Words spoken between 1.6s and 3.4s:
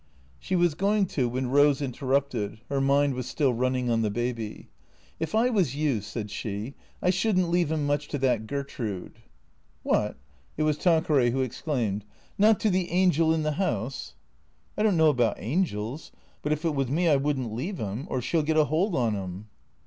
interrupted (her mind was